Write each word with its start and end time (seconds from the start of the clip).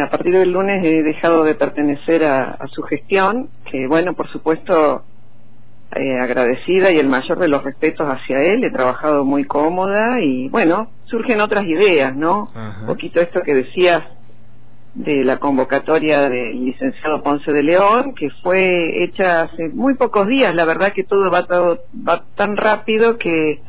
a 0.00 0.08
partir 0.08 0.32
del 0.32 0.52
lunes 0.52 0.82
he 0.84 1.02
dejado 1.02 1.44
de 1.44 1.54
pertenecer 1.54 2.24
a, 2.24 2.66
su 2.68 2.82
gestión, 2.82 3.48
que 3.70 3.86
bueno, 3.86 4.14
por 4.14 4.28
supuesto, 4.28 5.02
eh, 5.94 6.18
agradecida 6.18 6.90
y 6.90 6.98
el 6.98 7.08
mayor 7.08 7.38
de 7.38 7.48
los 7.48 7.62
respetos 7.62 8.08
hacia 8.08 8.42
él, 8.42 8.64
he 8.64 8.70
trabajado 8.70 9.24
muy 9.24 9.44
cómoda 9.44 10.20
y 10.20 10.48
bueno, 10.48 10.88
surgen 11.04 11.40
otras 11.40 11.66
ideas, 11.66 12.16
¿no? 12.16 12.48
Un 12.80 12.86
poquito 12.86 13.20
esto 13.20 13.42
que 13.42 13.54
decías 13.54 14.02
de 14.94 15.24
la 15.24 15.38
convocatoria 15.38 16.28
del 16.28 16.64
licenciado 16.64 17.22
Ponce 17.22 17.52
de 17.52 17.62
León, 17.62 18.14
que 18.14 18.30
fue 18.42 19.04
hecha 19.04 19.42
hace 19.42 19.68
muy 19.68 19.94
pocos 19.94 20.26
días, 20.26 20.54
la 20.54 20.64
verdad 20.64 20.92
que 20.92 21.04
todo 21.04 21.30
va, 21.30 21.46
todo, 21.46 21.80
va 22.06 22.24
tan 22.34 22.56
rápido 22.56 23.18
que 23.18 23.60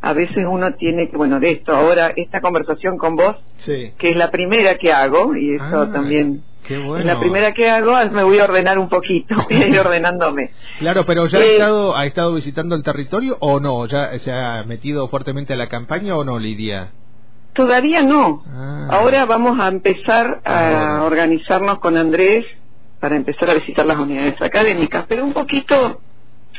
a 0.00 0.12
veces 0.12 0.44
uno 0.48 0.74
tiene 0.74 1.08
que, 1.08 1.16
bueno, 1.16 1.40
de 1.40 1.52
esto, 1.52 1.74
ahora 1.74 2.12
esta 2.14 2.40
conversación 2.40 2.98
con 2.98 3.16
vos, 3.16 3.36
que 3.64 3.94
es 3.98 4.16
la 4.16 4.30
primera 4.30 4.76
que 4.78 4.92
hago, 4.92 5.34
y 5.36 5.54
eso 5.54 5.82
ah, 5.82 5.92
también 5.92 6.42
es 6.68 7.04
la 7.04 7.20
primera 7.20 7.52
que 7.52 7.68
hago, 7.70 7.92
me 8.10 8.24
voy 8.24 8.38
a 8.38 8.44
ordenar 8.44 8.78
un 8.78 8.88
poquito, 8.88 9.34
voy 9.50 9.62
a 9.62 9.68
ir 9.68 9.78
ordenándome. 9.78 10.50
Claro, 10.78 11.04
pero 11.04 11.26
¿ya 11.26 11.38
ha, 11.38 11.42
eh, 11.42 11.52
estado, 11.52 11.96
ha 11.96 12.06
estado 12.06 12.34
visitando 12.34 12.74
el 12.74 12.82
territorio 12.82 13.36
o 13.40 13.60
no? 13.60 13.86
¿Ya 13.86 14.18
se 14.18 14.32
ha 14.32 14.64
metido 14.64 15.08
fuertemente 15.08 15.54
a 15.54 15.56
la 15.56 15.68
campaña 15.68 16.16
o 16.16 16.24
no, 16.24 16.38
Lidia? 16.38 16.90
Todavía 17.54 18.02
no. 18.02 18.42
Ah. 18.48 18.88
Ahora 18.90 19.24
vamos 19.24 19.58
a 19.60 19.68
empezar 19.68 20.40
a 20.44 21.02
organizarnos 21.04 21.78
con 21.78 21.96
Andrés 21.96 22.44
para 23.00 23.16
empezar 23.16 23.48
a 23.50 23.54
visitar 23.54 23.86
las 23.86 23.98
unidades 23.98 24.40
académicas, 24.40 25.06
pero 25.08 25.24
un 25.24 25.32
poquito 25.32 26.00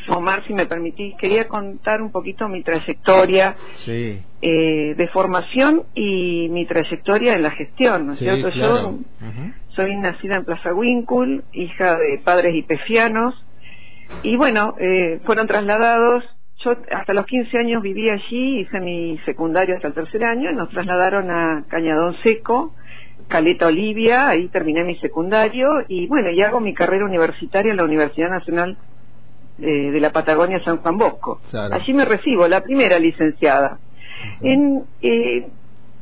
Omar, 0.09 0.43
si 0.45 0.53
me 0.53 0.65
permitís, 0.65 1.15
quería 1.17 1.47
contar 1.47 2.01
un 2.01 2.11
poquito 2.11 2.47
mi 2.47 2.63
trayectoria 2.63 3.55
eh, 4.41 4.95
de 4.95 5.07
formación 5.09 5.83
y 5.93 6.47
mi 6.49 6.65
trayectoria 6.65 7.33
en 7.33 7.43
la 7.43 7.51
gestión, 7.51 8.07
¿no 8.07 8.13
es 8.13 8.19
cierto? 8.19 8.49
Yo 8.49 8.99
soy 9.75 9.95
nacida 9.95 10.35
en 10.37 10.45
Plaza 10.45 10.73
Winkle, 10.73 11.41
hija 11.53 11.97
de 11.97 12.19
padres 12.23 12.55
hipefianos, 12.55 13.35
y 14.23 14.35
bueno, 14.35 14.75
eh, 14.79 15.19
fueron 15.25 15.47
trasladados, 15.47 16.23
yo 16.63 16.71
hasta 16.91 17.13
los 17.13 17.25
15 17.25 17.57
años 17.57 17.83
viví 17.83 18.09
allí, 18.09 18.61
hice 18.61 18.79
mi 18.79 19.19
secundario 19.25 19.75
hasta 19.75 19.89
el 19.89 19.93
tercer 19.93 20.23
año, 20.23 20.49
y 20.49 20.55
nos 20.55 20.69
trasladaron 20.69 21.29
a 21.29 21.65
Cañadón 21.67 22.15
Seco, 22.23 22.73
Caleta 23.27 23.67
Olivia, 23.67 24.29
ahí 24.29 24.47
terminé 24.47 24.83
mi 24.83 24.95
secundario, 24.97 25.67
y 25.87 26.07
bueno, 26.07 26.31
y 26.31 26.41
hago 26.41 26.59
mi 26.59 26.73
carrera 26.73 27.05
universitaria 27.05 27.71
en 27.71 27.77
la 27.77 27.83
Universidad 27.83 28.29
Nacional 28.29 28.77
de 29.57 29.99
la 29.99 30.11
Patagonia 30.11 30.63
San 30.63 30.77
Juan 30.77 30.97
Bosco. 30.97 31.39
Allí 31.71 31.93
me 31.93 32.05
recibo, 32.05 32.47
la 32.47 32.61
primera 32.61 32.99
licenciada. 32.99 33.79
En, 34.41 34.83
eh, 35.01 35.47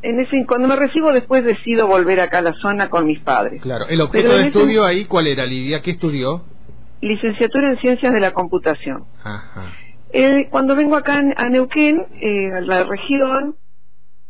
en 0.01 0.19
ese, 0.19 0.45
cuando 0.45 0.67
me 0.67 0.75
recibo 0.75 1.11
después 1.11 1.43
decido 1.43 1.87
volver 1.87 2.19
acá 2.19 2.39
a 2.39 2.41
la 2.41 2.53
zona 2.53 2.89
con 2.89 3.05
mis 3.05 3.19
padres. 3.19 3.61
Claro, 3.61 3.87
¿el 3.87 4.01
objeto 4.01 4.37
de 4.37 4.47
estudio 4.47 4.85
ahí 4.85 5.05
cuál 5.05 5.27
era, 5.27 5.45
Lidia? 5.45 5.81
¿Qué 5.81 5.91
estudió? 5.91 6.43
Licenciatura 7.01 7.71
en 7.71 7.77
Ciencias 7.79 8.13
de 8.13 8.19
la 8.19 8.31
Computación. 8.31 9.05
Eh, 10.13 10.47
cuando 10.49 10.75
vengo 10.75 10.95
acá 10.95 11.21
a 11.35 11.49
Neuquén, 11.49 12.05
eh, 12.21 12.51
a 12.51 12.61
la 12.61 12.83
región, 12.83 13.55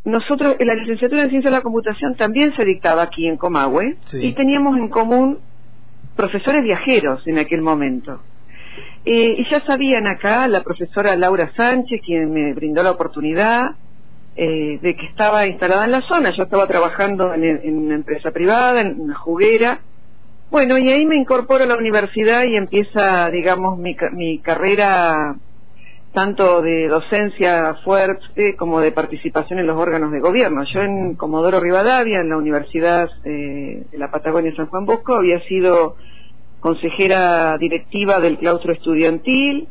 nosotros, 0.03 0.55
la 0.59 0.75
licenciatura 0.75 1.23
en 1.23 1.29
Ciencias 1.29 1.51
de 1.51 1.57
la 1.57 1.63
Computación 1.63 2.15
también 2.15 2.55
se 2.55 2.63
dictaba 2.63 3.03
aquí 3.03 3.27
en 3.27 3.37
Comahue 3.37 3.97
y 4.13 4.33
teníamos 4.33 4.77
en 4.77 4.89
común 4.89 5.39
profesores 6.15 6.63
viajeros 6.63 7.25
en 7.27 7.37
aquel 7.37 7.61
momento. 7.61 8.21
Eh, 9.05 9.35
y 9.37 9.49
ya 9.49 9.61
sabían 9.65 10.07
acá 10.07 10.47
la 10.47 10.63
profesora 10.63 11.15
Laura 11.15 11.51
Sánchez, 11.55 12.01
quien 12.03 12.33
me 12.33 12.53
brindó 12.53 12.81
la 12.81 12.91
oportunidad 12.91 13.75
eh, 14.35 14.79
de 14.81 14.95
que 14.95 15.05
estaba 15.05 15.45
instalada 15.47 15.85
en 15.85 15.91
la 15.91 16.01
zona. 16.01 16.31
Yo 16.31 16.43
estaba 16.43 16.67
trabajando 16.67 17.33
en, 17.33 17.77
una 17.77 17.95
empresa 17.95 18.31
privada, 18.31 18.81
en 18.81 18.99
una 18.99 19.15
juguera. 19.15 19.79
Bueno, 20.51 20.77
y 20.77 20.89
ahí 20.91 21.05
me 21.05 21.15
incorporo 21.15 21.63
a 21.63 21.67
la 21.67 21.77
universidad 21.77 22.43
y 22.43 22.55
empieza, 22.55 23.29
digamos, 23.29 23.77
mi, 23.77 23.95
mi 24.13 24.39
carrera 24.39 25.35
tanto 26.15 26.61
de 26.61 26.87
docencia 26.87 27.75
fuerte 27.83 28.55
como 28.55 28.79
de 28.79 28.93
participación 28.93 29.59
en 29.59 29.67
los 29.67 29.77
órganos 29.77 30.11
de 30.11 30.21
gobierno. 30.21 30.63
Yo 30.73 30.81
en 30.81 31.15
Comodoro 31.15 31.59
Rivadavia, 31.59 32.21
en 32.21 32.29
la 32.29 32.37
Universidad 32.37 33.09
eh, 33.25 33.83
de 33.91 33.97
la 33.97 34.09
Patagonia 34.09 34.55
San 34.55 34.67
Juan 34.67 34.85
Bosco, 34.85 35.15
había 35.15 35.41
sido 35.41 35.97
consejera 36.65 37.59
directiva 37.59 38.19
del 38.19 38.39
claustro 38.39 38.73
estudiantil, 38.73 39.67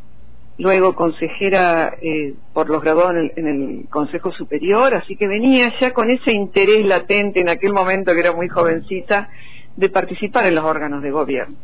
luego 0.58 0.94
consejera 0.94 1.92
eh, 2.00 2.34
por 2.52 2.70
los 2.70 2.80
graduados 2.80 3.16
en 3.34 3.48
el, 3.48 3.88
Consejo 3.90 4.30
Superior, 4.30 4.94
así 4.94 5.16
que 5.16 5.26
venía 5.26 5.72
ya 5.80 5.92
con 5.92 6.08
ese 6.08 6.30
interés 6.30 6.86
latente 6.86 7.40
en 7.40 7.48
aquel 7.48 7.72
momento 7.72 8.14
que 8.14 8.20
era 8.20 8.30
muy 8.30 8.48
jovencita 8.48 9.28
de 9.74 9.88
participar 9.88 10.46
en 10.46 10.54
los 10.54 10.64
órganos 10.64 11.02
de 11.02 11.10
gobierno. 11.10 11.56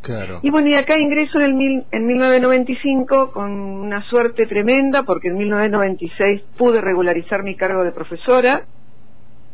Y 0.42 0.50
bueno, 0.50 0.66
y 0.66 0.74
acá 0.74 0.98
ingreso 0.98 1.38
en, 1.38 1.60
el 1.60 1.84
en 1.92 2.06
1995 2.08 3.30
con 3.30 3.52
una 3.52 4.02
suerte 4.08 4.46
tremenda 4.46 5.04
porque 5.04 5.28
en 5.28 5.38
1996 5.38 6.42
pude 6.58 6.80
regularizar 6.80 7.44
mi 7.44 7.54
cargo 7.54 7.84
de 7.84 7.92
profesora 7.92 8.64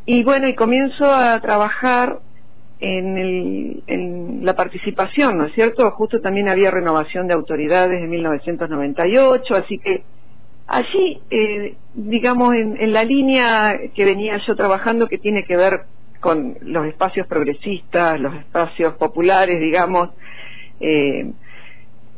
y 0.07 0.23
bueno, 0.23 0.49
y 0.49 0.55
comienzo 0.55 1.05
a 1.05 1.39
trabajar 1.43 2.21
en, 2.81 3.83
el, 3.87 4.45
la 4.45 4.55
participación, 4.55 5.39
¿no 5.39 5.47
es 5.47 5.55
cierto? 5.55 5.91
Justo 5.93 6.21
también 6.21 6.49
había 6.49 6.71
renovación 6.71 7.27
de 7.27 7.35
autoridades 7.35 8.03
en 8.03 8.11
1998, 8.11 9.55
así 9.55 9.79
que 9.79 10.03
allí, 10.67 11.21
eh, 11.31 11.77
digamos, 11.95 12.55
en, 12.55 12.77
en, 12.81 12.93
la 12.93 13.05
línea 13.05 13.79
que 13.95 14.05
venía 14.05 14.39
yo 14.47 14.57
trabajando, 14.57 15.09
que 15.09 15.19
tiene 15.19 15.45
que 15.45 15.57
ver 15.57 15.81
con 16.21 16.57
los 16.61 16.87
espacios 16.87 17.27
progresistas, 17.27 18.21
los 18.21 18.35
espacios 18.35 18.95
populares, 18.95 19.61
digamos, 19.61 20.11
eh, 20.81 21.33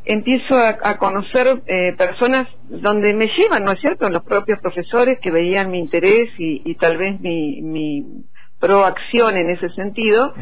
empiezo 0.04 0.56
a, 0.56 0.96
conocer 0.96 1.60
eh, 1.66 1.94
personas 1.98 2.48
donde 2.68 3.12
me 3.12 3.28
llevan, 3.36 3.64
¿no 3.64 3.72
es 3.72 3.80
cierto?, 3.80 4.08
los 4.08 4.24
propios 4.24 4.58
profesores 4.60 5.18
que 5.20 5.30
veían 5.30 5.70
mi 5.70 5.78
interés 5.78 6.30
y, 6.38 6.62
y 6.64 6.74
tal 6.76 6.96
vez 6.96 7.20
mi, 7.20 7.60
mi 7.60 8.24
proacción 8.58 9.36
en 9.36 9.50
ese 9.50 9.68
sentido. 9.70 10.32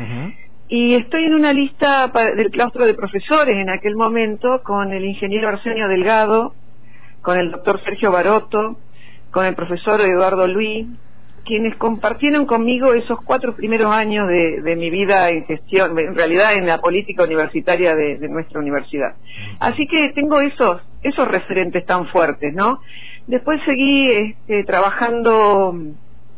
Y 0.68 0.94
estoy 0.94 1.24
en 1.24 1.34
una 1.34 1.52
lista 1.52 2.08
del 2.36 2.50
claustro 2.50 2.86
de 2.86 2.94
profesores 2.94 3.56
en 3.56 3.70
aquel 3.70 3.94
momento 3.94 4.62
con 4.64 4.92
el 4.92 5.04
ingeniero 5.04 5.48
Arsenio 5.48 5.86
Delgado, 5.88 6.54
con 7.22 7.38
el 7.38 7.52
doctor 7.52 7.80
Sergio 7.84 8.10
Baroto, 8.10 8.78
con 9.30 9.46
el 9.46 9.54
profesor 9.54 10.00
Eduardo 10.00 10.46
Luis, 10.48 10.86
quienes 11.44 11.76
compartieron 11.76 12.44
conmigo 12.44 12.92
esos 12.92 13.20
cuatro 13.22 13.54
primeros 13.54 13.92
años 13.92 14.26
de, 14.28 14.76
mi 14.76 14.90
vida 14.90 15.30
en 15.30 15.44
gestión, 15.44 15.96
en 15.98 16.16
realidad 16.16 16.54
en 16.54 16.66
la 16.66 16.80
política 16.80 17.22
universitaria 17.22 17.94
de, 17.94 18.28
nuestra 18.28 18.58
universidad. 18.58 19.14
Así 19.60 19.86
que 19.86 20.10
tengo 20.14 20.40
esos, 20.40 20.82
esos 21.02 21.28
referentes 21.28 21.86
tan 21.86 22.08
fuertes, 22.08 22.52
¿no? 22.52 22.80
Después 23.28 23.60
seguí 23.64 24.10
este, 24.10 24.64
trabajando 24.64 25.74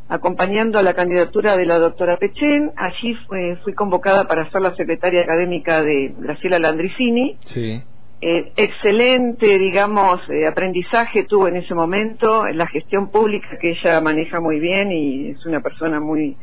acompañando 0.08 0.78
a 0.78 0.82
la 0.82 0.94
candidatura 0.94 1.56
de 1.56 1.66
la 1.66 1.78
doctora 1.78 2.16
Pechen. 2.16 2.72
Allí 2.76 3.14
fui 3.62 3.74
convocada 3.74 4.26
para 4.26 4.50
ser 4.50 4.62
la 4.62 4.74
secretaria 4.74 5.22
académica 5.22 5.82
de 5.82 6.14
Graciela 6.18 6.58
Landricini. 6.58 7.36
Sí. 7.40 7.82
Eh, 8.20 8.52
excelente, 8.56 9.58
digamos, 9.58 10.20
eh, 10.28 10.46
aprendizaje 10.46 11.24
tuvo 11.24 11.46
en 11.46 11.56
ese 11.56 11.72
momento, 11.74 12.48
en 12.48 12.58
la 12.58 12.66
gestión 12.66 13.12
pública 13.12 13.58
que 13.60 13.70
ella 13.70 14.00
maneja 14.00 14.40
muy 14.40 14.58
bien 14.58 14.90
y 14.90 15.30
es 15.30 15.46
una 15.46 15.60
persona 15.60 16.00
muy, 16.00 16.36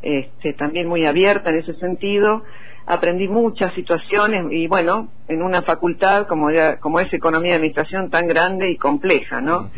este, 0.00 0.54
también 0.54 0.88
muy 0.88 1.04
abierta 1.04 1.50
en 1.50 1.58
ese 1.58 1.74
sentido 1.74 2.42
aprendí 2.86 3.28
muchas 3.28 3.72
situaciones 3.74 4.46
y 4.50 4.66
bueno, 4.66 5.08
en 5.28 5.42
una 5.42 5.62
facultad 5.62 6.26
como, 6.26 6.48
como 6.80 7.00
es 7.00 7.12
Economía 7.12 7.52
y 7.52 7.54
Administración 7.56 8.10
tan 8.10 8.26
grande 8.26 8.70
y 8.70 8.76
compleja, 8.76 9.40
¿no? 9.40 9.70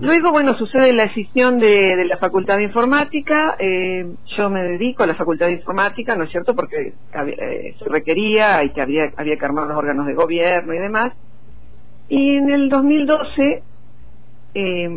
Luego, 0.00 0.30
bueno, 0.30 0.54
sucede 0.54 0.92
la 0.92 1.04
decisión 1.04 1.58
de, 1.58 2.04
la 2.06 2.16
Facultad 2.18 2.56
de 2.56 2.64
Informática, 2.64 3.56
eh, 3.58 4.06
yo 4.36 4.50
me 4.50 4.62
dedico 4.62 5.02
a 5.02 5.06
la 5.06 5.14
Facultad 5.14 5.46
de 5.46 5.52
Informática, 5.52 6.16
¿no 6.16 6.24
es 6.24 6.30
cierto?, 6.30 6.54
porque 6.54 6.92
eh, 7.14 7.74
se 7.78 7.84
requería 7.86 8.62
y 8.64 8.70
que 8.70 8.80
había, 8.80 9.12
había 9.16 9.36
que 9.36 9.44
armar 9.44 9.66
los 9.66 9.76
órganos 9.76 10.06
de 10.06 10.14
gobierno 10.14 10.74
y 10.74 10.78
demás. 10.78 11.12
Y 12.08 12.36
en 12.36 12.50
el 12.50 12.68
2012 12.68 13.62
eh, 14.54 14.88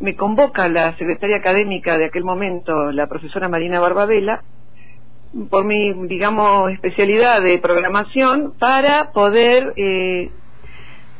me 0.00 0.16
convoca 0.16 0.68
la 0.68 0.96
secretaria 0.96 1.36
académica 1.36 1.98
de 1.98 2.06
aquel 2.06 2.24
momento, 2.24 2.90
la 2.90 3.06
profesora 3.06 3.48
Marina 3.48 3.78
Barbabela, 3.78 4.42
por 5.50 5.64
mi, 5.64 5.92
digamos, 6.06 6.72
especialidad 6.72 7.42
de 7.42 7.58
programación 7.58 8.54
para 8.58 9.12
poder, 9.12 9.74
eh, 9.76 10.30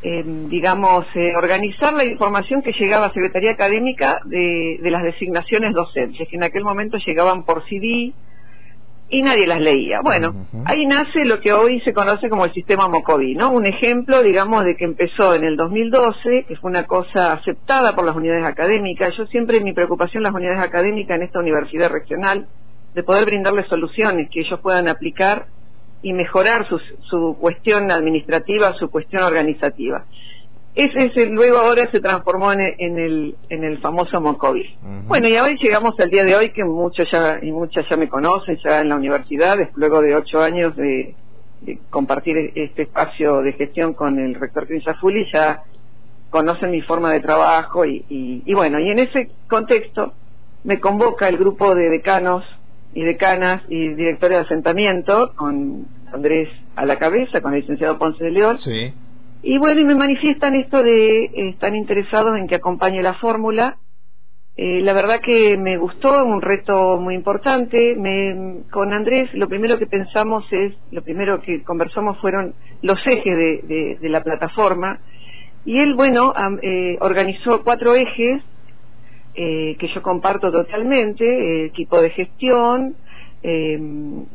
eh, 0.02 0.24
digamos, 0.48 1.06
eh, 1.14 1.34
organizar 1.36 1.92
la 1.92 2.04
información 2.04 2.62
que 2.62 2.72
llegaba 2.72 3.06
a 3.06 3.12
Secretaría 3.12 3.52
Académica 3.52 4.20
de, 4.24 4.78
de, 4.82 4.90
las 4.90 5.02
designaciones 5.02 5.74
docentes, 5.74 6.28
que 6.28 6.36
en 6.36 6.44
aquel 6.44 6.64
momento 6.64 6.98
llegaban 6.98 7.44
por 7.44 7.64
CD 7.68 8.12
y 9.08 9.22
nadie 9.22 9.46
las 9.46 9.60
leía. 9.60 10.00
Bueno, 10.02 10.34
ahí 10.64 10.84
nace 10.86 11.24
lo 11.24 11.40
que 11.40 11.52
hoy 11.52 11.80
se 11.80 11.92
conoce 11.92 12.28
como 12.28 12.44
el 12.44 12.52
sistema 12.52 12.88
Mocoví, 12.88 13.34
¿no? 13.34 13.52
Un 13.52 13.66
ejemplo, 13.66 14.22
digamos, 14.22 14.64
de 14.64 14.76
que 14.76 14.84
empezó 14.84 15.34
en 15.34 15.44
el 15.44 15.56
2012, 15.56 16.44
que 16.48 16.56
fue 16.56 16.70
una 16.70 16.86
cosa 16.86 17.32
aceptada 17.34 17.94
por 17.94 18.04
las 18.04 18.16
unidades 18.16 18.44
académicas. 18.44 19.16
Yo 19.16 19.26
siempre 19.26 19.60
mi 19.60 19.72
preocupación 19.72 20.24
las 20.24 20.34
unidades 20.34 20.60
académicas 20.60 21.16
en 21.16 21.22
esta 21.22 21.38
universidad 21.38 21.90
regional 21.90 22.46
de 22.96 23.02
poder 23.02 23.26
brindarles 23.26 23.68
soluciones 23.68 24.30
que 24.30 24.40
ellos 24.40 24.58
puedan 24.60 24.88
aplicar 24.88 25.44
y 26.00 26.14
mejorar 26.14 26.66
su, 26.66 26.78
su 27.10 27.36
cuestión 27.38 27.90
administrativa, 27.92 28.72
su 28.72 28.90
cuestión 28.90 29.22
organizativa. 29.22 30.06
Ese, 30.74 31.04
ese 31.04 31.26
luego 31.26 31.58
ahora 31.58 31.90
se 31.90 32.00
transformó 32.00 32.52
en, 32.52 32.60
el, 32.60 33.36
en 33.50 33.64
el 33.64 33.78
famoso 33.78 34.18
Mocovis. 34.18 34.70
Bueno, 35.06 35.28
y 35.28 35.36
hoy 35.36 35.58
llegamos 35.58 35.98
al 36.00 36.08
día 36.08 36.24
de 36.24 36.36
hoy 36.36 36.50
que 36.52 36.64
muchos 36.64 37.06
ya 37.10 37.38
y 37.42 37.52
muchas 37.52 37.86
ya 37.86 37.98
me 37.98 38.08
conocen, 38.08 38.58
ya 38.64 38.80
en 38.80 38.88
la 38.88 38.96
universidad, 38.96 39.58
luego 39.74 40.00
de 40.00 40.14
ocho 40.14 40.40
años 40.40 40.74
de, 40.74 41.14
compartir 41.90 42.52
este 42.54 42.82
espacio 42.82 43.42
de 43.42 43.52
gestión 43.52 43.92
con 43.92 44.18
el 44.18 44.34
rector 44.34 44.66
Fuli, 45.00 45.26
ya 45.30 45.64
conocen 46.30 46.70
mi 46.70 46.80
forma 46.80 47.12
de 47.12 47.20
trabajo 47.20 47.84
y, 47.84 48.04
y, 48.08 48.54
bueno, 48.54 48.78
y 48.80 48.88
en 48.88 49.00
ese 49.00 49.30
contexto 49.48 50.14
me 50.64 50.80
convoca 50.80 51.28
el 51.28 51.36
grupo 51.36 51.74
de 51.74 51.90
decanos 51.90 52.44
y 52.96 53.04
decanas 53.04 53.62
y 53.68 53.88
directores 53.94 54.38
de 54.38 54.44
asentamiento 54.44 55.32
con 55.36 55.86
Andrés 56.12 56.48
a 56.74 56.84
la 56.84 56.98
cabeza, 56.98 57.40
con 57.40 57.54
el 57.54 57.60
licenciado 57.60 57.98
Ponce 57.98 58.24
de 58.24 58.30
León. 58.30 58.58
Sí 58.58 58.92
y 59.48 59.58
bueno, 59.58 59.80
y 59.80 59.84
me 59.84 59.94
manifiestan 59.94 60.56
esto 60.56 60.82
de 60.82 61.24
eh, 61.24 61.48
están 61.50 61.76
interesados 61.76 62.36
en 62.36 62.48
que 62.48 62.56
acompañe 62.56 63.00
la 63.00 63.14
fórmula. 63.14 63.76
Eh, 64.56 64.80
la 64.82 64.92
verdad 64.92 65.20
que 65.20 65.56
me 65.56 65.76
gustó, 65.76 66.24
un 66.24 66.42
reto 66.42 66.96
muy 66.96 67.14
importante. 67.14 67.94
Me, 67.96 68.64
con 68.72 68.92
Andrés 68.92 69.32
lo 69.34 69.48
primero 69.48 69.78
que 69.78 69.86
pensamos 69.86 70.44
es, 70.50 70.74
lo 70.90 71.00
primero 71.02 71.40
que 71.42 71.62
conversamos 71.62 72.18
fueron 72.20 72.54
los 72.82 72.98
ejes 73.06 73.36
de, 73.36 73.98
de, 74.00 74.08
la 74.08 74.24
plataforma. 74.24 74.98
Y 75.64 75.78
él, 75.78 75.94
bueno, 75.94 76.32
eh, 76.62 76.96
organizó 77.00 77.62
cuatro 77.62 77.94
ejes 77.94 78.42
que 79.36 79.88
yo 79.94 80.02
comparto 80.02 80.50
totalmente, 80.50 81.66
equipo 81.66 82.00
de 82.00 82.10
gestión, 82.10 82.96
eh, 83.42 83.78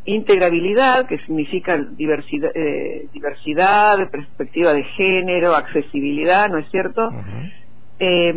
integrabilidad, 0.06 1.08
que 1.08 1.18
significa 1.20 1.78
diversidad, 1.78 2.52
eh, 2.56 3.08
diversidad, 3.12 4.10
perspectiva 4.10 4.74
de 4.74 4.84
género, 4.84 5.56
accesibilidad, 5.56 6.50
¿no 6.50 6.60
es 6.60 6.70
cierto? 6.70 7.10
eh, 8.04 8.34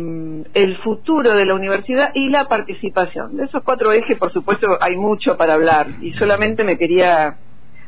el 0.53 0.77
futuro 0.83 1.35
de 1.35 1.43
la 1.43 1.55
universidad 1.55 2.11
y 2.13 2.29
la 2.29 2.47
participación. 2.47 3.35
De 3.35 3.45
esos 3.45 3.63
cuatro 3.63 3.91
ejes, 3.91 4.15
por 4.15 4.31
supuesto, 4.31 4.77
hay 4.79 4.95
mucho 4.95 5.37
para 5.37 5.55
hablar 5.55 5.87
y 6.01 6.13
solamente 6.13 6.63
me 6.63 6.77
quería 6.77 7.39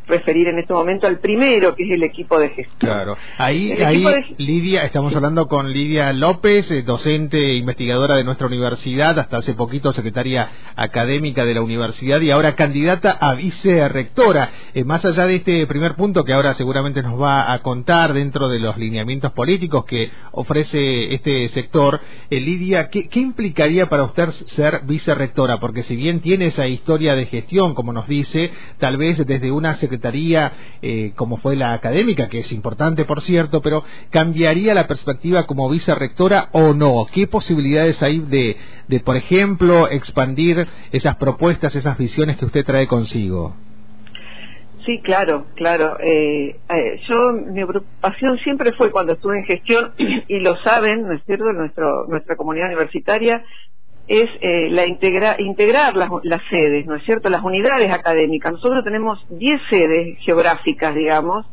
referir 0.07 0.47
en 0.47 0.59
este 0.59 0.73
momento 0.73 1.07
al 1.07 1.19
primero, 1.19 1.75
que 1.75 1.83
es 1.83 1.91
el 1.91 2.03
equipo 2.03 2.39
de 2.39 2.49
gestión. 2.49 2.77
Claro, 2.79 3.17
ahí, 3.37 3.73
ahí 3.73 4.05
Lidia, 4.37 4.83
estamos 4.83 5.15
hablando 5.15 5.47
con 5.47 5.71
Lidia 5.71 6.13
López, 6.13 6.71
eh, 6.71 6.81
docente 6.83 7.37
e 7.37 7.55
investigadora 7.55 8.15
de 8.15 8.23
nuestra 8.23 8.47
universidad, 8.47 9.19
hasta 9.19 9.37
hace 9.37 9.53
poquito 9.53 9.91
secretaria 9.91 10.49
académica 10.75 11.43
de 11.43 11.53
la 11.53 11.61
universidad 11.61 12.21
y 12.21 12.31
ahora 12.31 12.55
candidata 12.55 13.11
a 13.11 13.35
vicerrectora. 13.35 14.49
Eh, 14.73 14.83
más 14.83 15.03
allá 15.03 15.25
de 15.25 15.35
este 15.35 15.67
primer 15.67 15.95
punto 15.95 16.23
que 16.23 16.33
ahora 16.33 16.53
seguramente 16.53 17.03
nos 17.03 17.21
va 17.21 17.51
a 17.51 17.59
contar 17.61 18.13
dentro 18.13 18.47
de 18.47 18.59
los 18.59 18.77
lineamientos 18.77 19.33
políticos 19.33 19.85
que 19.85 20.09
ofrece 20.31 21.13
este 21.13 21.49
sector, 21.49 21.99
eh, 22.29 22.39
Lidia, 22.39 22.89
¿qué, 22.89 23.09
¿qué 23.09 23.19
implicaría 23.19 23.87
para 23.87 24.03
usted 24.03 24.29
ser 24.29 24.81
vicerrectora? 24.85 25.59
Porque 25.59 25.83
si 25.83 25.95
bien 25.95 26.21
tiene 26.21 26.45
esa 26.45 26.67
historia 26.67 27.15
de 27.15 27.25
gestión, 27.25 27.73
como 27.73 27.91
nos 27.91 28.07
dice, 28.07 28.51
tal 28.77 28.97
vez 28.97 29.17
desde 29.25 29.51
una 29.51 29.73
secretaría 29.75 29.96
secretaría 29.97 30.51
eh, 30.81 31.11
como 31.15 31.37
fue 31.37 31.55
la 31.55 31.73
académica, 31.73 32.29
que 32.29 32.39
es 32.39 32.51
importante 32.51 33.05
por 33.05 33.21
cierto, 33.21 33.61
pero 33.61 33.83
¿cambiaría 34.11 34.73
la 34.73 34.87
perspectiva 34.87 35.45
como 35.45 35.69
vicerrectora 35.69 36.49
o 36.53 36.73
no? 36.73 37.05
¿Qué 37.11 37.27
posibilidades 37.27 38.01
hay 38.03 38.19
de, 38.19 38.57
de, 38.87 38.99
por 38.99 39.17
ejemplo, 39.17 39.89
expandir 39.89 40.65
esas 40.91 41.15
propuestas, 41.15 41.75
esas 41.75 41.97
visiones 41.97 42.37
que 42.37 42.45
usted 42.45 42.63
trae 42.65 42.87
consigo? 42.87 43.55
Sí, 44.85 45.01
claro, 45.01 45.47
claro. 45.55 45.97
Eh, 45.99 46.55
eh, 46.69 47.01
yo, 47.09 47.33
mi 47.33 47.65
preocupación 47.65 48.37
siempre 48.37 48.71
fue 48.73 48.89
cuando 48.89 49.13
estuve 49.13 49.39
en 49.39 49.45
gestión, 49.45 49.91
y 50.27 50.39
lo 50.39 50.55
saben, 50.57 51.07
¿no 51.07 51.13
es 51.13 51.23
cierto?, 51.25 51.51
Nuestro, 51.51 52.05
nuestra 52.07 52.35
comunidad 52.35 52.67
universitaria, 52.67 53.43
es 54.07 54.29
eh, 54.39 54.69
la 54.69 54.85
integrar 54.85 55.95
las, 55.95 56.41
sedes, 56.49 56.85
¿no 56.85 56.95
es 56.95 57.03
cierto? 57.03 57.29
Las 57.29 57.43
unidades 57.43 57.91
académicas. 57.91 58.53
Nosotros 58.53 58.83
tenemos 58.83 59.19
10 59.29 59.61
sedes 59.69 60.17
geográficas, 60.19 60.95
digamos, 60.95 61.45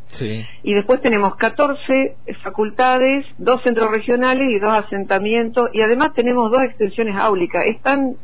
y 0.62 0.74
después 0.74 1.00
tenemos 1.02 1.34
14 1.34 2.16
facultades, 2.44 3.26
dos 3.38 3.60
centros 3.62 3.90
regionales 3.90 4.48
y 4.48 4.60
dos 4.60 4.72
asentamientos, 4.72 5.68
y 5.72 5.82
además 5.82 6.14
tenemos 6.14 6.50
dos 6.52 6.62
extensiones 6.62 7.16
áulicas. 7.16 7.64
Es 7.66 7.80
tan 7.82 8.14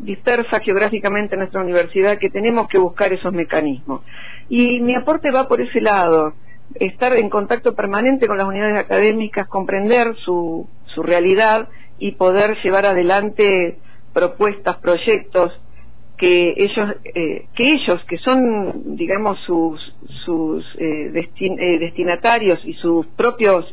dispersa 0.00 0.58
geográficamente 0.60 1.36
nuestra 1.36 1.60
universidad 1.60 2.18
que 2.18 2.30
tenemos 2.30 2.68
que 2.68 2.78
buscar 2.78 3.12
esos 3.12 3.32
mecanismos. 3.32 4.02
Y 4.48 4.80
mi 4.80 4.96
aporte 4.96 5.30
va 5.30 5.46
por 5.46 5.60
ese 5.60 5.80
lado, 5.80 6.34
estar 6.74 7.12
en 7.14 7.30
contacto 7.30 7.74
permanente 7.74 8.26
con 8.26 8.38
las 8.38 8.46
unidades 8.46 8.78
académicas, 8.78 9.46
comprender 9.46 10.16
su, 10.24 10.68
su 10.86 11.02
realidad, 11.02 11.68
y 11.98 12.12
poder 12.12 12.56
llevar 12.62 12.86
adelante 12.86 13.78
propuestas, 14.12 14.76
proyectos 14.78 15.52
que 16.18 16.52
ellos, 16.56 16.96
eh, 17.04 17.46
que 17.54 17.72
ellos 17.74 18.04
que 18.08 18.18
son, 18.18 18.96
digamos, 18.96 19.38
sus, 19.46 19.80
sus 20.24 20.64
eh, 20.78 21.12
eh, 21.14 21.78
destinatarios 21.78 22.58
y 22.64 22.74
sus 22.74 23.06
propios 23.06 23.72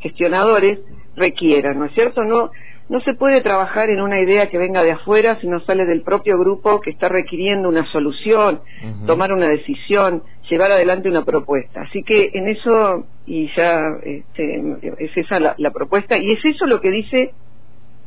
gestionadores 0.00 0.80
requieran, 1.14 1.78
¿no 1.78 1.84
es 1.84 1.92
cierto? 1.92 2.24
No, 2.24 2.50
no 2.88 3.00
se 3.00 3.14
puede 3.14 3.42
trabajar 3.42 3.90
en 3.90 4.00
una 4.00 4.20
idea 4.20 4.48
que 4.48 4.58
venga 4.58 4.82
de 4.82 4.92
afuera 4.92 5.38
si 5.40 5.46
no 5.46 5.60
sale 5.60 5.84
del 5.84 6.02
propio 6.02 6.38
grupo 6.38 6.80
que 6.80 6.90
está 6.90 7.08
requiriendo 7.08 7.68
una 7.68 7.86
solución, 7.92 8.60
tomar 9.06 9.32
una 9.32 9.48
decisión, 9.48 10.22
llevar 10.50 10.72
adelante 10.72 11.08
una 11.08 11.24
propuesta. 11.24 11.82
Así 11.82 12.02
que 12.02 12.30
en 12.34 12.48
eso, 12.48 13.06
y 13.26 13.50
ya 13.56 13.78
este, 14.02 14.76
es 14.98 15.16
esa 15.16 15.38
la, 15.40 15.54
la 15.58 15.70
propuesta, 15.70 16.18
y 16.18 16.32
es 16.32 16.44
eso 16.44 16.66
lo 16.66 16.80
que 16.80 16.90
dice 16.90 17.32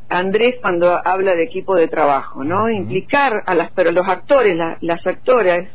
Andrés 0.09 0.56
cuando 0.62 1.01
habla 1.06 1.36
de 1.36 1.44
equipo 1.44 1.75
de 1.75 1.88
trabajo, 1.88 2.44
¿no? 2.44 2.69
Implicar 2.69 3.44
a 3.45 3.54
las, 3.54 3.71
pero 3.71 3.92
los 3.92 4.07
actores, 4.07 4.57
las 4.81 5.06
actoras 5.06 5.68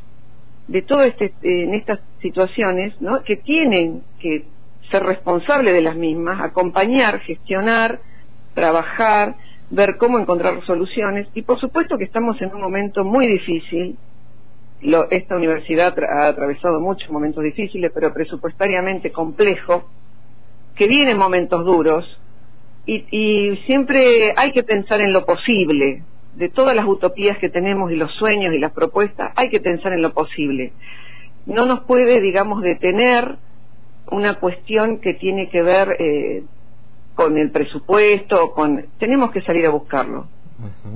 de 0.68 0.82
todo 0.82 1.02
este, 1.02 1.32
en 1.42 1.74
estas 1.74 2.00
situaciones, 2.20 2.98
¿no? 3.00 3.22
Que 3.24 3.36
tienen 3.36 4.02
que 4.20 4.46
ser 4.90 5.02
responsables 5.02 5.74
de 5.74 5.82
las 5.82 5.96
mismas, 5.96 6.40
acompañar, 6.40 7.20
gestionar, 7.20 8.00
trabajar, 8.54 9.36
ver 9.70 9.96
cómo 9.98 10.18
encontrar 10.18 10.64
soluciones 10.66 11.28
y 11.34 11.42
por 11.42 11.58
supuesto 11.58 11.96
que 11.96 12.04
estamos 12.04 12.40
en 12.42 12.54
un 12.54 12.60
momento 12.60 13.04
muy 13.04 13.26
difícil. 13.26 13.96
Lo, 14.82 15.08
esta 15.10 15.36
universidad 15.36 15.96
ha 16.04 16.26
atravesado 16.26 16.80
muchos 16.80 17.08
momentos 17.10 17.44
difíciles, 17.44 17.92
pero 17.94 18.12
presupuestariamente 18.12 19.12
complejo, 19.12 19.88
que 20.74 20.88
vienen 20.88 21.16
momentos 21.16 21.64
duros, 21.64 22.18
y, 22.86 23.56
siempre 23.66 24.32
hay 24.36 24.52
que 24.52 24.62
pensar 24.62 25.00
en 25.00 25.12
lo 25.12 25.24
posible. 25.24 26.02
De 26.34 26.48
todas 26.48 26.74
las 26.74 26.86
utopías 26.86 27.38
que 27.38 27.50
tenemos 27.50 27.92
y 27.92 27.96
los 27.96 28.10
sueños 28.14 28.54
y 28.54 28.58
las 28.58 28.72
propuestas, 28.72 29.32
hay 29.36 29.50
que 29.50 29.60
pensar 29.60 29.92
en 29.92 30.02
lo 30.02 30.12
posible. 30.14 30.72
No 31.44 31.66
nos 31.66 31.80
puede, 31.80 32.20
digamos, 32.20 32.62
detener 32.62 33.36
una 34.10 34.34
cuestión 34.34 34.98
que 34.98 35.14
tiene 35.14 35.48
que 35.50 35.62
ver 35.62 35.96
eh, 35.98 36.42
con 37.14 37.36
el 37.36 37.50
presupuesto, 37.50 38.52
con 38.52 38.86
tenemos 38.98 39.30
que 39.30 39.42
salir 39.42 39.66
a 39.66 39.70
buscarlo. 39.70 40.26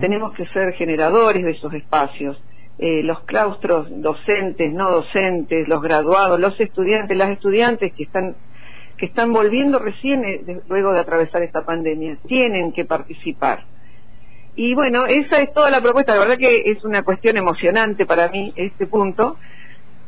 Tenemos 0.01 0.33
que 0.35 0.47
ser 0.47 0.73
generadores 0.75 1.45
de 1.45 1.51
esos 1.51 1.75
espacios. 1.75 2.41
Eh, 2.79 3.03
los 3.03 3.21
claustros 3.21 3.89
docentes, 3.91 4.73
no 4.73 4.91
docentes, 4.91 5.67
los 5.67 5.83
graduados, 5.83 6.39
los 6.39 6.59
estudiantes, 6.61 7.17
las 7.17 7.31
estudiantes 7.31 7.93
que 7.95 8.05
están 8.05 8.37
que 8.97 9.07
están 9.07 9.33
volviendo 9.33 9.79
recién 9.79 10.25
eh, 10.25 10.61
luego 10.69 10.93
de 10.93 11.01
atravesar 11.01 11.43
esta 11.43 11.65
pandemia. 11.65 12.17
Tienen 12.27 12.73
que 12.73 12.85
participar. 12.85 13.65
Y 14.55 14.75
bueno, 14.75 15.07
esa 15.07 15.43
es 15.43 15.53
toda 15.53 15.71
la 15.71 15.83
propuesta. 15.83 16.15
La 16.15 16.21
verdad 16.21 16.39
que 16.39 16.63
es 16.65 16.83
una 16.85 17.03
cuestión 17.03 17.37
emocionante 17.37 18.07
para 18.07 18.29
mí 18.29 18.53
este 18.57 18.87
punto, 18.87 19.37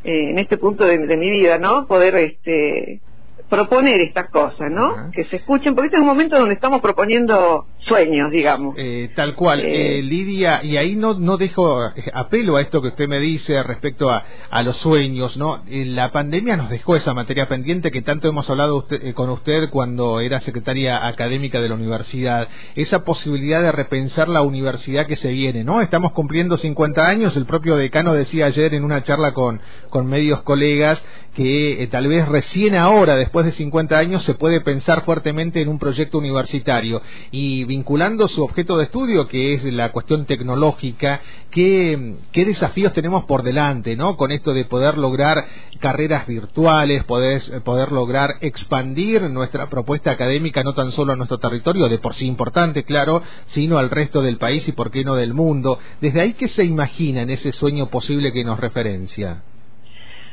eh, 0.04 0.30
en 0.30 0.38
este 0.38 0.56
punto 0.56 0.86
de, 0.86 0.98
de, 0.98 1.16
mi 1.16 1.30
vida, 1.30 1.58
¿no? 1.58 1.86
Poder 1.86 2.16
este, 2.16 3.00
proponer 3.48 4.00
estas 4.00 4.28
cosas, 4.30 4.70
¿no? 4.70 5.10
Que 5.12 5.24
se 5.24 5.36
escuchen, 5.36 5.74
porque 5.74 5.86
este 5.86 5.96
es 5.96 6.02
un 6.02 6.08
momento 6.08 6.38
donde 6.38 6.54
estamos 6.54 6.80
proponiendo 6.80 7.66
sueños, 7.88 8.30
digamos. 8.30 8.74
Eh, 8.76 9.10
tal 9.16 9.34
cual. 9.34 9.60
Eh, 9.60 9.98
eh, 9.98 10.02
Lidia, 10.02 10.62
y 10.62 10.76
ahí 10.76 10.94
no, 10.94 11.14
no 11.14 11.36
dejo 11.36 11.80
apelo 12.12 12.56
a 12.56 12.60
esto 12.60 12.82
que 12.82 12.88
usted 12.88 13.08
me 13.08 13.18
dice 13.18 13.62
respecto 13.62 14.10
a, 14.10 14.24
a 14.50 14.62
los 14.62 14.76
sueños, 14.76 15.36
¿no? 15.36 15.62
la 15.68 16.12
pandemia 16.12 16.56
nos 16.56 16.70
dejó 16.70 16.96
esa 16.96 17.14
materia 17.14 17.48
pendiente 17.48 17.90
que 17.90 18.02
tanto 18.02 18.28
hemos 18.28 18.48
hablado 18.50 18.86
con 19.14 19.30
usted 19.30 19.70
cuando 19.70 20.20
era 20.20 20.40
secretaria 20.40 21.06
académica 21.06 21.60
de 21.60 21.68
la 21.68 21.74
universidad, 21.74 22.48
esa 22.74 23.04
posibilidad 23.04 23.62
de 23.62 23.72
repensar 23.72 24.28
la 24.28 24.42
universidad 24.42 25.06
que 25.06 25.16
se 25.16 25.30
viene, 25.30 25.64
¿no? 25.64 25.80
Estamos 25.80 26.12
cumpliendo 26.12 26.58
50 26.58 27.08
años, 27.08 27.36
el 27.36 27.46
propio 27.46 27.76
decano 27.76 28.12
decía 28.12 28.46
ayer 28.46 28.74
en 28.74 28.84
una 28.84 29.02
charla 29.02 29.32
con, 29.32 29.60
con 29.88 30.06
medios 30.06 30.42
colegas 30.42 31.02
que 31.34 31.88
tal 31.90 32.08
vez 32.08 32.26
recién 32.28 32.74
ahora, 32.74 33.16
después 33.16 33.37
después 33.38 33.56
de 33.56 33.64
50 33.64 33.96
años 33.96 34.22
se 34.24 34.34
puede 34.34 34.60
pensar 34.62 35.04
fuertemente 35.04 35.60
en 35.60 35.68
un 35.68 35.78
proyecto 35.78 36.18
universitario 36.18 37.00
y 37.30 37.62
vinculando 37.64 38.26
su 38.26 38.42
objeto 38.42 38.76
de 38.76 38.84
estudio, 38.84 39.28
que 39.28 39.54
es 39.54 39.64
la 39.64 39.92
cuestión 39.92 40.24
tecnológica, 40.26 41.20
¿qué, 41.50 42.16
desafíos 42.32 42.92
tenemos 42.92 43.24
por 43.24 43.44
delante, 43.44 43.94
¿no? 43.94 44.16
Con 44.16 44.32
esto 44.32 44.52
de 44.54 44.64
poder 44.64 44.98
lograr 44.98 45.44
carreras 45.78 46.26
virtuales, 46.26 47.04
poder, 47.04 47.62
poder 47.62 47.92
lograr 47.92 48.36
expandir 48.40 49.22
nuestra 49.30 49.68
propuesta 49.68 50.10
académica 50.10 50.64
no 50.64 50.74
tan 50.74 50.90
solo 50.90 51.12
a 51.12 51.16
nuestro 51.16 51.38
territorio, 51.38 51.88
de 51.88 51.98
por 51.98 52.14
sí 52.14 52.26
importante, 52.26 52.82
claro, 52.82 53.22
sino 53.46 53.78
al 53.78 53.90
resto 53.90 54.20
del 54.20 54.38
país 54.38 54.66
y 54.66 54.72
por 54.72 54.90
qué 54.90 55.04
no 55.04 55.14
del 55.14 55.32
mundo. 55.32 55.78
Desde 56.00 56.20
ahí, 56.20 56.32
¿qué 56.32 56.48
se 56.48 56.64
imagina 56.64 57.22
en 57.22 57.30
ese 57.30 57.52
sueño 57.52 57.88
posible 57.88 58.32
que 58.32 58.42
nos 58.42 58.58
referencia? 58.58 59.42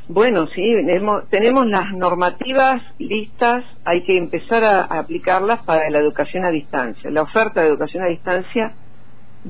Bueno, 0.08 0.46
sí, 0.54 0.62
tenemos, 1.30 1.68
las 1.68 1.92
normativas 1.94 2.82
listas, 3.00 3.64
hay 3.86 4.04
que 4.04 4.18
empezar 4.18 4.64
a, 4.64 4.84
aplicarlas 4.84 5.64
para 5.64 5.90
la 5.90 5.98
educación 5.98 6.46
a 6.46 6.52
distancia. 6.52 7.10
La 7.10 7.24
oferta 7.24 7.62
de 7.62 7.70
educación 7.70 8.04
a 8.04 8.08
distancia 8.08 8.74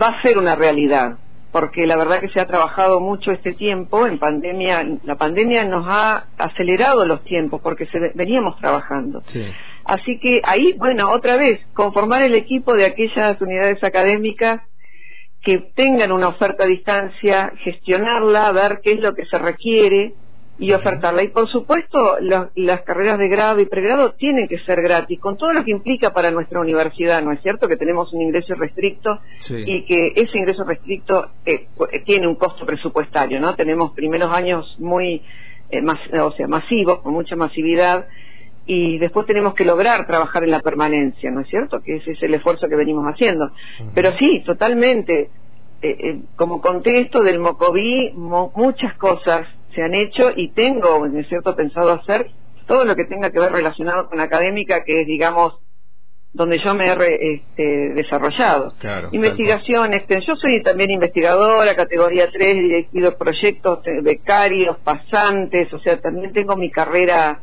va 0.02 0.10
a 0.10 0.22
ser 0.22 0.38
una 0.38 0.56
realidad, 0.56 1.18
porque 1.52 1.86
la 1.86 1.98
verdad 1.98 2.22
que 2.22 2.30
se 2.30 2.40
ha 2.40 2.48
trabajado 2.48 3.02
mucho 3.02 3.32
este 3.32 3.54
tiempo, 3.54 4.08
en 4.08 4.18
pandemia, 4.18 4.86
la 5.04 5.16
pandemia 5.16 5.66
nos 5.66 5.86
ha 5.90 6.28
acelerado 6.38 7.06
los 7.06 7.24
tiempos 7.26 7.62
porque 7.62 7.86
se, 7.88 8.00
veníamos 8.16 8.58
trabajando. 8.58 9.24
Así 9.84 10.20
que 10.20 10.42
ahí, 10.46 10.74
bueno, 10.78 11.12
otra 11.12 11.36
vez, 11.36 11.60
conformar 11.74 12.22
el 12.24 12.34
equipo 12.34 12.74
de 12.76 12.86
aquellas 12.86 13.40
unidades 13.42 13.84
académicas 13.84 14.62
que 15.44 15.60
tengan 15.76 16.12
una 16.14 16.30
oferta 16.30 16.64
a 16.64 16.68
distancia, 16.68 17.52
gestionarla, 17.64 18.52
ver 18.54 18.80
qué 18.82 18.94
es 18.94 19.00
lo 19.00 19.14
que 19.14 19.26
se 19.26 19.38
requiere, 19.38 20.14
y 20.58 20.72
ofertarla. 20.72 21.24
Y 21.24 21.30
por 21.30 21.50
supuesto, 21.50 22.18
las 22.20 22.82
carreras 22.82 23.20
de 23.20 23.28
grado 23.28 23.60
y 23.60 23.66
pregrado 23.66 24.14
tienen 24.14 24.48
que 24.48 24.60
ser 24.60 24.82
gratis, 24.82 25.20
con 25.20 25.38
todo 25.38 25.54
lo 25.54 25.64
que 25.64 25.72
implica 25.72 26.14
para 26.14 26.32
nuestra 26.32 26.60
universidad, 26.60 27.22
¿no 27.22 27.32
es 27.32 27.42
cierto? 27.42 27.68
Que 27.68 27.78
tenemos 27.78 28.12
un 28.14 28.22
ingreso 28.22 28.56
restricto 28.56 29.20
y 29.50 29.84
que 29.84 30.14
ese 30.16 30.38
ingreso 30.38 30.64
restricto 30.64 31.30
eh, 31.46 31.68
tiene 32.06 32.28
un 32.28 32.36
costo 32.36 32.66
presupuestario, 32.66 33.40
¿no? 33.40 33.56
Tenemos 33.56 33.92
primeros 33.92 34.32
años 34.32 34.76
muy, 34.80 35.22
eh, 35.70 36.20
o 36.20 36.32
sea, 36.32 36.48
masivos, 36.48 37.00
con 37.00 37.14
mucha 37.14 37.36
masividad, 37.36 38.08
y 38.68 38.98
después 38.98 39.28
tenemos 39.28 39.54
que 39.54 39.66
lograr 39.66 40.08
trabajar 40.08 40.44
en 40.44 40.52
la 40.52 40.60
permanencia, 40.60 41.30
¿no 41.30 41.42
es 41.42 41.48
cierto? 41.50 41.82
Que 41.82 41.98
ese 41.98 42.14
es 42.14 42.24
el 42.24 42.34
esfuerzo 42.34 42.68
que 42.68 42.76
venimos 42.76 43.06
haciendo. 43.06 43.52
Pero 43.94 44.14
sí, 44.18 44.42
totalmente. 44.44 45.30
Eh, 45.82 46.22
como 46.36 46.62
contexto 46.62 47.22
del 47.22 47.38
Mocoví, 47.38 48.12
muchas 48.16 48.96
cosas 48.98 49.46
se 49.76 49.84
han 49.84 49.94
hecho 49.94 50.32
y 50.36 50.50
tengo, 50.52 51.06
en 51.06 51.24
cierto, 51.26 51.56
pensado 51.56 51.92
hacer 51.92 52.32
todo 52.66 52.86
lo 52.86 52.96
que 52.96 53.06
tenga 53.06 53.30
que 53.30 53.40
ver 53.40 53.52
relacionado 53.52 54.10
con 54.10 54.20
académica, 54.20 54.84
que 54.84 55.02
es, 55.02 55.08
digamos, 55.08 55.60
donde 56.34 56.60
yo 56.60 56.74
me 56.74 56.88
he 56.88 57.34
este, 57.36 57.64
desarrollado. 57.94 58.74
Investigación, 59.12 59.94
este, 59.94 60.20
yo 60.22 60.36
soy 60.36 60.62
también 60.64 60.92
investigadora, 60.92 61.76
categoría 61.76 62.30
3, 62.30 62.58
he 62.58 62.62
dirigido 62.62 63.18
proyectos, 63.18 63.80
becarios, 64.02 64.78
pasantes, 64.80 65.72
o 65.74 65.80
sea, 65.80 66.00
también 66.02 66.34
tengo 66.34 66.58
mi 66.58 66.70
carrera 66.72 67.40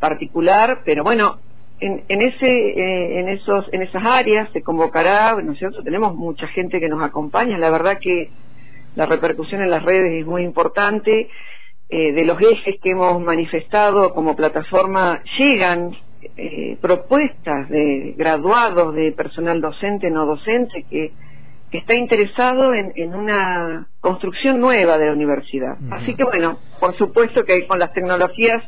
particular, 0.00 0.80
pero 0.84 1.04
bueno, 1.04 1.38
en, 1.78 2.02
en 2.08 2.22
ese, 2.22 2.46
eh, 2.46 3.20
en 3.20 3.28
esos, 3.28 3.72
en 3.72 3.82
esas 3.82 4.04
áreas 4.04 4.50
se 4.52 4.62
convocará, 4.62 5.36
¿no 5.40 5.52
es 5.52 5.58
cierto? 5.58 5.84
Tenemos 5.84 6.16
mucha 6.16 6.48
gente 6.48 6.80
que 6.80 6.88
nos 6.88 7.02
acompaña, 7.02 7.56
la 7.58 7.70
verdad 7.70 7.98
que 8.00 8.30
la 8.96 9.06
repercusión 9.06 9.62
en 9.62 9.70
las 9.70 9.82
redes 9.84 10.22
es 10.22 10.26
muy 10.26 10.42
importante 10.42 11.28
eh, 11.88 12.12
de 12.12 12.24
los 12.24 12.40
ejes 12.40 12.76
que 12.82 12.90
hemos 12.90 13.20
manifestado 13.20 14.14
como 14.14 14.34
plataforma 14.34 15.22
llegan 15.38 15.92
eh, 16.36 16.78
propuestas 16.80 17.68
de 17.68 18.14
graduados, 18.16 18.94
de 18.94 19.12
personal 19.12 19.60
docente, 19.60 20.10
no 20.10 20.26
docente, 20.26 20.84
que, 20.88 21.12
está 21.70 21.94
interesado 21.96 22.72
en, 22.72 23.14
una 23.16 23.88
construcción 23.98 24.60
nueva 24.60 24.96
de 24.96 25.06
la 25.06 25.12
universidad. 25.12 25.76
Así 25.90 26.14
que 26.14 26.22
bueno, 26.22 26.58
por 26.78 26.94
supuesto 26.94 27.44
que 27.44 27.66
con 27.66 27.80
las 27.80 27.92
tecnologías 27.92 28.62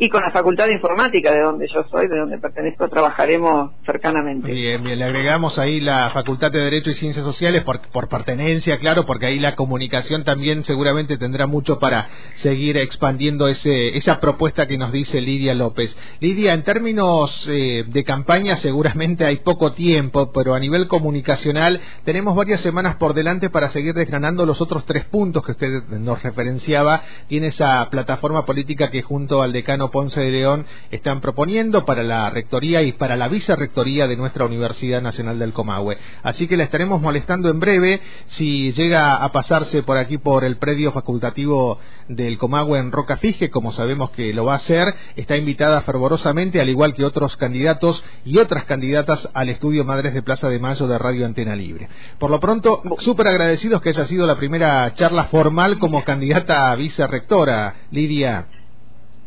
y 0.00 0.08
con 0.08 0.22
la 0.22 0.30
Facultad 0.30 0.66
de 0.66 0.72
Informática, 0.72 1.30
de 1.30 1.42
donde 1.42 1.68
yo 1.68 1.84
soy, 1.90 2.08
de 2.08 2.18
donde 2.18 2.38
pertenezco, 2.38 2.88
trabajaremos 2.88 3.72
cercanamente. 3.84 4.50
Bien, 4.50 4.82
bien, 4.82 4.98
le 4.98 5.04
agregamos 5.04 5.58
ahí 5.58 5.78
la 5.78 6.08
Facultad 6.08 6.50
de 6.50 6.58
Derecho 6.58 6.88
y 6.88 6.94
Ciencias 6.94 7.22
Sociales 7.22 7.64
por, 7.64 7.82
por 7.90 8.08
pertenencia, 8.08 8.78
claro, 8.78 9.04
porque 9.04 9.26
ahí 9.26 9.38
la 9.38 9.56
comunicación 9.56 10.24
también 10.24 10.64
seguramente 10.64 11.18
tendrá 11.18 11.46
mucho 11.46 11.78
para 11.78 12.08
seguir 12.36 12.78
expandiendo 12.78 13.46
ese, 13.46 13.94
esa 13.98 14.20
propuesta 14.20 14.66
que 14.66 14.78
nos 14.78 14.90
dice 14.90 15.20
Lidia 15.20 15.52
López. 15.52 15.94
Lidia, 16.20 16.54
en 16.54 16.62
términos 16.62 17.46
eh, 17.50 17.84
de 17.86 18.04
campaña 18.04 18.56
seguramente 18.56 19.26
hay 19.26 19.40
poco 19.40 19.72
tiempo, 19.72 20.32
pero 20.32 20.54
a 20.54 20.60
nivel 20.60 20.88
comunicacional 20.88 21.78
tenemos 22.04 22.34
varias 22.34 22.62
semanas 22.62 22.96
por 22.96 23.12
delante 23.12 23.50
para 23.50 23.68
seguir 23.68 23.92
desgranando 23.92 24.46
los 24.46 24.62
otros 24.62 24.86
tres 24.86 25.04
puntos 25.04 25.44
que 25.44 25.52
usted 25.52 25.82
nos 25.90 26.22
referenciaba. 26.22 27.02
Tiene 27.28 27.48
esa 27.48 27.90
plataforma 27.90 28.46
política 28.46 28.90
que 28.90 29.02
junto 29.02 29.42
al 29.42 29.52
decano 29.52 29.89
Ponce 29.90 30.20
de 30.20 30.30
León 30.30 30.66
están 30.90 31.20
proponiendo 31.20 31.84
para 31.84 32.02
la 32.02 32.30
rectoría 32.30 32.82
y 32.82 32.92
para 32.92 33.16
la 33.16 33.28
vicerrectoría 33.28 34.06
de 34.06 34.16
nuestra 34.16 34.44
Universidad 34.44 35.02
Nacional 35.02 35.38
del 35.38 35.52
Comahue. 35.52 35.98
Así 36.22 36.46
que 36.46 36.56
la 36.56 36.64
estaremos 36.64 37.00
molestando 37.00 37.48
en 37.48 37.60
breve 37.60 38.00
si 38.26 38.72
llega 38.72 39.16
a 39.16 39.32
pasarse 39.32 39.82
por 39.82 39.98
aquí 39.98 40.18
por 40.18 40.44
el 40.44 40.56
predio 40.56 40.92
facultativo 40.92 41.78
del 42.08 42.38
Comahue 42.38 42.78
en 42.78 42.92
Roca 42.92 43.16
Fije, 43.16 43.50
como 43.50 43.72
sabemos 43.72 44.10
que 44.10 44.32
lo 44.32 44.44
va 44.44 44.54
a 44.54 44.56
hacer, 44.56 44.94
está 45.16 45.36
invitada 45.36 45.80
fervorosamente, 45.82 46.60
al 46.60 46.68
igual 46.68 46.94
que 46.94 47.04
otros 47.04 47.36
candidatos 47.36 48.02
y 48.24 48.38
otras 48.38 48.64
candidatas 48.64 49.28
al 49.32 49.48
estudio 49.48 49.84
Madres 49.84 50.14
de 50.14 50.22
Plaza 50.22 50.48
de 50.48 50.58
Mayo 50.58 50.86
de 50.86 50.98
Radio 50.98 51.26
Antena 51.26 51.54
Libre. 51.54 51.88
Por 52.18 52.30
lo 52.30 52.40
pronto, 52.40 52.82
súper 52.98 53.28
agradecidos 53.28 53.80
que 53.80 53.90
haya 53.90 54.06
sido 54.06 54.26
la 54.26 54.36
primera 54.36 54.92
charla 54.94 55.24
formal 55.24 55.78
como 55.78 56.04
candidata 56.04 56.70
a 56.70 56.76
vicerrectora, 56.76 57.74
Lidia. 57.90 58.59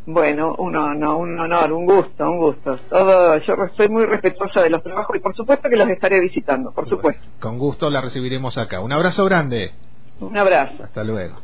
Bueno, 0.06 0.54
un 0.58 0.76
honor, 0.76 1.16
un 1.16 1.38
honor, 1.40 1.72
un 1.72 1.86
gusto, 1.86 2.24
un 2.24 2.38
gusto. 2.38 2.78
Todo, 2.90 3.38
yo 3.38 3.54
soy 3.74 3.88
muy 3.88 4.04
respetuosa 4.04 4.60
de 4.60 4.68
los 4.68 4.82
trabajos 4.82 5.16
y 5.16 5.20
por 5.20 5.34
supuesto 5.34 5.68
que 5.70 5.76
los 5.76 5.88
estaré 5.88 6.20
visitando, 6.20 6.72
por 6.72 6.86
supuesto. 6.88 7.22
Con 7.40 7.58
gusto 7.58 7.88
la 7.88 8.02
recibiremos 8.02 8.58
acá. 8.58 8.80
Un 8.80 8.92
abrazo 8.92 9.24
grande. 9.24 9.72
Un 10.20 10.36
abrazo. 10.36 10.82
Hasta 10.82 11.04
luego. 11.04 11.36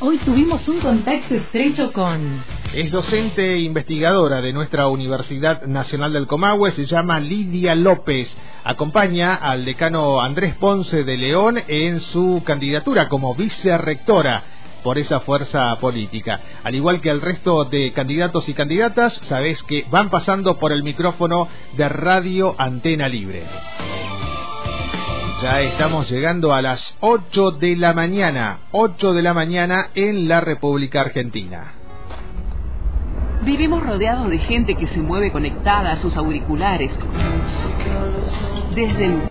Hoy 0.00 0.18
tuvimos 0.18 0.66
un 0.68 0.78
contacto 0.78 1.34
estrecho 1.34 1.90
con... 1.92 2.44
Es 2.72 2.92
docente 2.92 3.54
e 3.54 3.62
investigadora 3.62 4.42
de 4.42 4.52
nuestra 4.52 4.86
Universidad 4.88 5.62
Nacional 5.62 6.12
del 6.12 6.26
Comahue, 6.26 6.70
se 6.70 6.84
llama 6.84 7.18
Lidia 7.18 7.74
López. 7.74 8.36
Acompaña 8.62 9.34
al 9.34 9.64
decano 9.64 10.20
Andrés 10.20 10.54
Ponce 10.54 11.02
de 11.02 11.16
León 11.16 11.56
en 11.66 12.00
su 12.00 12.42
candidatura 12.44 13.08
como 13.08 13.34
vicerrectora 13.34 14.44
por 14.88 14.98
esa 14.98 15.20
fuerza 15.20 15.78
política. 15.80 16.40
Al 16.64 16.74
igual 16.74 17.02
que 17.02 17.10
el 17.10 17.20
resto 17.20 17.66
de 17.66 17.92
candidatos 17.92 18.48
y 18.48 18.54
candidatas, 18.54 19.20
sabés 19.24 19.62
que 19.64 19.84
van 19.90 20.08
pasando 20.08 20.58
por 20.58 20.72
el 20.72 20.82
micrófono 20.82 21.46
de 21.76 21.90
Radio 21.90 22.54
Antena 22.56 23.06
Libre. 23.06 23.42
Ya 25.42 25.60
estamos 25.60 26.10
llegando 26.10 26.54
a 26.54 26.62
las 26.62 26.96
8 27.00 27.50
de 27.50 27.76
la 27.76 27.92
mañana, 27.92 28.60
8 28.70 29.12
de 29.12 29.20
la 29.20 29.34
mañana 29.34 29.90
en 29.94 30.26
la 30.26 30.40
República 30.40 31.02
Argentina. 31.02 31.74
Vivimos 33.42 33.84
rodeados 33.84 34.30
de 34.30 34.38
gente 34.38 34.74
que 34.74 34.86
se 34.86 35.00
mueve 35.00 35.30
conectada 35.30 35.92
a 35.92 35.96
sus 35.98 36.16
auriculares. 36.16 36.92
Desde 38.74 39.04
el 39.04 39.28